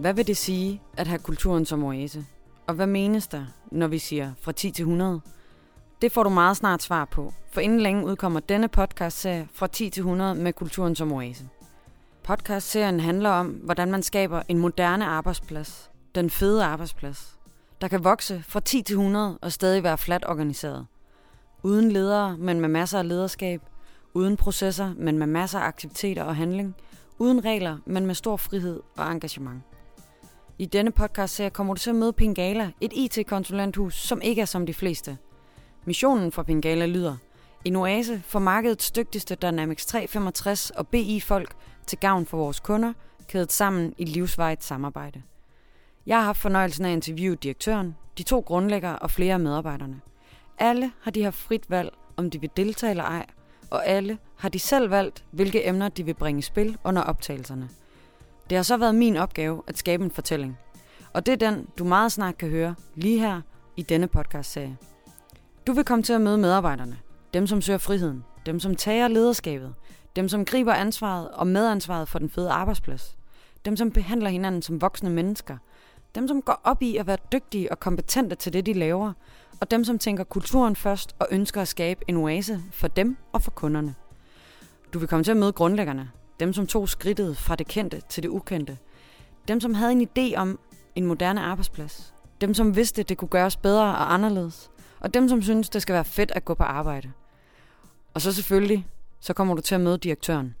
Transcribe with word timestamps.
Hvad 0.00 0.14
vil 0.14 0.26
det 0.26 0.36
sige 0.36 0.82
at 0.96 1.06
have 1.06 1.18
kulturen 1.18 1.64
som 1.64 1.84
oase? 1.84 2.26
Og 2.66 2.74
hvad 2.74 2.86
menes 2.86 3.26
der, 3.26 3.44
når 3.72 3.86
vi 3.86 3.98
siger 3.98 4.32
fra 4.40 4.52
10 4.52 4.70
til 4.70 4.82
100? 4.82 5.20
Det 6.02 6.12
får 6.12 6.22
du 6.22 6.28
meget 6.30 6.56
snart 6.56 6.82
svar 6.82 7.04
på, 7.04 7.32
for 7.52 7.60
inden 7.60 7.80
længe 7.80 8.06
udkommer 8.06 8.40
denne 8.40 8.68
podcastserie 8.68 9.48
fra 9.52 9.66
10 9.66 9.90
til 9.90 10.00
100 10.00 10.34
med 10.34 10.52
kulturen 10.52 10.94
som 10.94 11.12
oase. 11.12 11.48
Podcast-serien 12.22 13.00
handler 13.00 13.30
om, 13.30 13.46
hvordan 13.46 13.90
man 13.90 14.02
skaber 14.02 14.42
en 14.48 14.58
moderne 14.58 15.06
arbejdsplads, 15.06 15.90
den 16.14 16.30
fede 16.30 16.64
arbejdsplads, 16.64 17.38
der 17.80 17.88
kan 17.88 18.04
vokse 18.04 18.42
fra 18.48 18.60
10 18.60 18.82
til 18.82 18.94
100 18.94 19.38
og 19.42 19.52
stadig 19.52 19.82
være 19.82 19.98
flat 19.98 20.24
organiseret. 20.28 20.86
Uden 21.62 21.92
ledere, 21.92 22.38
men 22.38 22.60
med 22.60 22.68
masser 22.68 22.98
af 22.98 23.08
lederskab, 23.08 23.60
uden 24.14 24.36
processer, 24.36 24.94
men 24.96 25.18
med 25.18 25.26
masser 25.26 25.58
af 25.58 25.66
aktiviteter 25.66 26.22
og 26.22 26.36
handling, 26.36 26.76
uden 27.18 27.44
regler, 27.44 27.78
men 27.86 28.06
med 28.06 28.14
stor 28.14 28.36
frihed 28.36 28.80
og 28.96 29.12
engagement. 29.12 29.62
I 30.58 30.66
denne 30.66 30.90
podcast 30.90 31.34
ser 31.34 31.48
kommer 31.48 31.74
du 31.74 31.80
til 31.80 31.90
at 31.90 31.96
møde 31.96 32.12
Pingala, 32.12 32.70
et 32.80 32.92
IT-konsulenthus, 32.92 33.94
som 33.94 34.20
ikke 34.22 34.42
er 34.42 34.46
som 34.46 34.66
de 34.66 34.74
fleste. 34.74 35.18
Missionen 35.84 36.32
for 36.32 36.42
Pingala 36.42 36.86
lyder, 36.86 37.16
en 37.64 37.76
oase 37.76 38.22
for 38.26 38.38
markedets 38.38 38.90
dygtigste 38.90 39.34
Dynamics 39.34 39.86
365 39.86 40.70
og 40.70 40.88
BI-folk 40.88 41.54
til 41.86 41.98
gavn 41.98 42.26
for 42.26 42.36
vores 42.36 42.60
kunder, 42.60 42.92
kædet 43.28 43.52
sammen 43.52 43.94
i 43.98 44.04
livsvejet 44.04 44.64
samarbejde. 44.64 45.22
Jeg 46.06 46.16
har 46.16 46.24
haft 46.24 46.38
fornøjelsen 46.38 46.84
af 46.84 46.88
at 46.88 46.94
interviewe 46.94 47.36
direktøren, 47.36 47.96
de 48.18 48.22
to 48.22 48.40
grundlæggere 48.40 48.98
og 48.98 49.10
flere 49.10 49.34
af 49.34 49.40
medarbejderne. 49.40 50.00
Alle 50.58 50.92
har 51.02 51.10
de 51.10 51.22
haft 51.22 51.38
frit 51.38 51.70
valg, 51.70 51.92
om 52.16 52.30
de 52.30 52.40
vil 52.40 52.50
deltage 52.56 52.90
eller 52.90 53.04
ej, 53.04 53.26
og 53.70 53.86
alle 53.86 54.18
har 54.36 54.48
de 54.48 54.58
selv 54.58 54.90
valgt, 54.90 55.24
hvilke 55.30 55.68
emner 55.68 55.88
de 55.88 56.04
vil 56.04 56.14
bringe 56.14 56.38
i 56.38 56.42
spil 56.42 56.78
under 56.84 57.02
optagelserne– 57.02 57.68
det 58.50 58.56
har 58.56 58.62
så 58.62 58.76
været 58.76 58.94
min 58.94 59.16
opgave 59.16 59.62
at 59.66 59.78
skabe 59.78 60.04
en 60.04 60.10
fortælling. 60.10 60.58
Og 61.12 61.26
det 61.26 61.32
er 61.32 61.50
den, 61.50 61.66
du 61.78 61.84
meget 61.84 62.12
snart 62.12 62.38
kan 62.38 62.48
høre 62.48 62.74
lige 62.94 63.18
her 63.18 63.40
i 63.76 63.82
denne 63.82 64.08
podcast-serie. 64.08 64.76
Du 65.66 65.72
vil 65.72 65.84
komme 65.84 66.02
til 66.02 66.12
at 66.12 66.20
møde 66.20 66.38
medarbejderne. 66.38 66.98
Dem, 67.34 67.46
som 67.46 67.60
søger 67.60 67.78
friheden. 67.78 68.24
Dem, 68.46 68.60
som 68.60 68.76
tager 68.76 69.08
lederskabet. 69.08 69.74
Dem, 70.16 70.28
som 70.28 70.44
griber 70.44 70.72
ansvaret 70.72 71.30
og 71.30 71.46
medansvaret 71.46 72.08
for 72.08 72.18
den 72.18 72.30
fede 72.30 72.50
arbejdsplads. 72.50 73.16
Dem, 73.64 73.76
som 73.76 73.90
behandler 73.90 74.30
hinanden 74.30 74.62
som 74.62 74.80
voksne 74.80 75.10
mennesker. 75.10 75.56
Dem, 76.14 76.28
som 76.28 76.42
går 76.42 76.60
op 76.64 76.82
i 76.82 76.96
at 76.96 77.06
være 77.06 77.16
dygtige 77.32 77.70
og 77.70 77.80
kompetente 77.80 78.36
til 78.36 78.52
det, 78.52 78.66
de 78.66 78.72
laver. 78.72 79.12
Og 79.60 79.70
dem, 79.70 79.84
som 79.84 79.98
tænker 79.98 80.24
kulturen 80.24 80.76
først 80.76 81.16
og 81.18 81.28
ønsker 81.30 81.62
at 81.62 81.68
skabe 81.68 82.04
en 82.08 82.16
oase 82.16 82.62
for 82.72 82.88
dem 82.88 83.16
og 83.32 83.42
for 83.42 83.50
kunderne. 83.50 83.94
Du 84.92 84.98
vil 84.98 85.08
komme 85.08 85.24
til 85.24 85.30
at 85.30 85.36
møde 85.36 85.52
grundlæggerne, 85.52 86.10
dem, 86.40 86.52
som 86.52 86.66
tog 86.66 86.88
skridtet 86.88 87.36
fra 87.36 87.56
det 87.56 87.66
kendte 87.66 88.02
til 88.08 88.22
det 88.22 88.28
ukendte. 88.28 88.78
Dem, 89.48 89.60
som 89.60 89.74
havde 89.74 89.92
en 89.92 90.08
idé 90.08 90.36
om 90.36 90.58
en 90.94 91.06
moderne 91.06 91.40
arbejdsplads. 91.40 92.14
Dem, 92.40 92.54
som 92.54 92.76
vidste, 92.76 93.02
det 93.02 93.18
kunne 93.18 93.28
gøres 93.28 93.56
bedre 93.56 93.84
og 93.84 94.14
anderledes. 94.14 94.70
Og 95.00 95.14
dem, 95.14 95.28
som 95.28 95.42
synes, 95.42 95.68
det 95.68 95.82
skal 95.82 95.92
være 95.92 96.04
fedt 96.04 96.30
at 96.30 96.44
gå 96.44 96.54
på 96.54 96.62
arbejde. 96.62 97.12
Og 98.14 98.20
så 98.20 98.32
selvfølgelig, 98.32 98.86
så 99.20 99.32
kommer 99.32 99.54
du 99.54 99.60
til 99.60 99.74
at 99.74 99.80
møde 99.80 99.98
direktøren. 99.98 100.54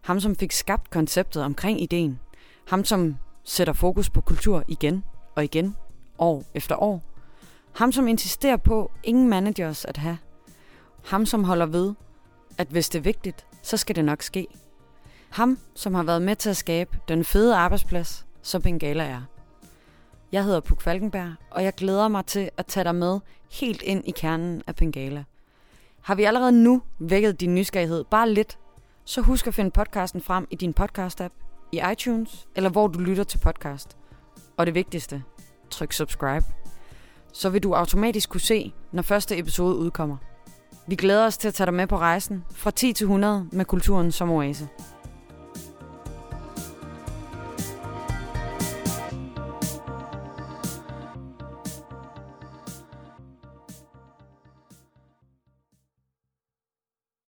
Ham, 0.00 0.20
som 0.20 0.36
fik 0.36 0.52
skabt 0.52 0.90
konceptet 0.90 1.42
omkring 1.42 1.82
ideen. 1.82 2.18
Ham, 2.68 2.84
som 2.84 3.16
sætter 3.44 3.72
fokus 3.72 4.10
på 4.10 4.20
kultur 4.20 4.64
igen 4.68 5.04
og 5.36 5.44
igen, 5.44 5.76
år 6.18 6.44
efter 6.54 6.82
år. 6.82 7.02
Ham, 7.72 7.92
som 7.92 8.08
insisterer 8.08 8.56
på 8.56 8.90
ingen 9.04 9.28
managers 9.28 9.84
at 9.84 9.96
have. 9.96 10.18
Ham, 11.04 11.26
som 11.26 11.44
holder 11.44 11.66
ved, 11.66 11.94
at 12.58 12.68
hvis 12.68 12.88
det 12.88 12.98
er 12.98 13.02
vigtigt, 13.02 13.46
så 13.62 13.76
skal 13.76 13.96
det 13.96 14.04
nok 14.04 14.22
ske. 14.22 14.46
Ham, 15.30 15.58
som 15.74 15.94
har 15.94 16.02
været 16.02 16.22
med 16.22 16.36
til 16.36 16.50
at 16.50 16.56
skabe 16.56 16.98
den 17.08 17.24
fede 17.24 17.56
arbejdsplads, 17.56 18.26
som 18.42 18.62
Bengala 18.62 19.04
er. 19.04 19.22
Jeg 20.32 20.44
hedder 20.44 20.60
Puk 20.60 20.82
Falkenberg, 20.82 21.32
og 21.50 21.64
jeg 21.64 21.74
glæder 21.74 22.08
mig 22.08 22.26
til 22.26 22.50
at 22.56 22.66
tage 22.66 22.84
dig 22.84 22.94
med 22.94 23.20
helt 23.52 23.82
ind 23.82 24.02
i 24.06 24.10
kernen 24.10 24.62
af 24.66 24.76
Bengala. 24.76 25.24
Har 26.00 26.14
vi 26.14 26.24
allerede 26.24 26.52
nu 26.52 26.82
vækket 26.98 27.40
din 27.40 27.54
nysgerrighed 27.54 28.04
bare 28.04 28.30
lidt, 28.30 28.58
så 29.04 29.20
husk 29.20 29.46
at 29.46 29.54
finde 29.54 29.70
podcasten 29.70 30.22
frem 30.22 30.46
i 30.50 30.56
din 30.56 30.74
podcast-app, 30.80 31.34
i 31.72 31.80
iTunes 31.92 32.48
eller 32.56 32.70
hvor 32.70 32.86
du 32.86 32.98
lytter 32.98 33.24
til 33.24 33.38
podcast. 33.38 33.96
Og 34.56 34.66
det 34.66 34.74
vigtigste, 34.74 35.22
tryk 35.70 35.92
subscribe. 35.92 36.44
Så 37.32 37.50
vil 37.50 37.62
du 37.62 37.72
automatisk 37.72 38.30
kunne 38.30 38.40
se, 38.40 38.72
når 38.92 39.02
første 39.02 39.38
episode 39.38 39.76
udkommer. 39.76 40.16
Vi 40.86 40.94
glæder 40.94 41.26
os 41.26 41.38
til 41.38 41.48
at 41.48 41.54
tage 41.54 41.66
dig 41.66 41.74
med 41.74 41.86
på 41.86 41.98
rejsen 41.98 42.44
fra 42.50 42.70
10 42.70 42.92
til 42.92 43.04
100 43.04 43.48
med 43.52 43.64
kulturen 43.64 44.12
som 44.12 44.30
oase. 44.30 44.68